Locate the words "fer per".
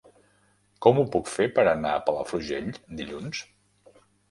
1.33-1.67